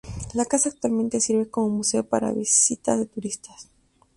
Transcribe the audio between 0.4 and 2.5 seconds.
casa actualmente sirve como museo para